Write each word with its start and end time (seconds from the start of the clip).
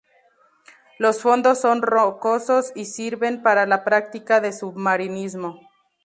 Los 0.97 1.21
fondos 1.21 1.59
son 1.61 1.83
rocosos 1.83 2.71
y 2.73 2.85
sirven 2.85 3.43
para 3.43 3.67
la 3.67 3.83
práctica 3.83 4.41
de 4.41 4.51
submarinismo. 4.51 5.59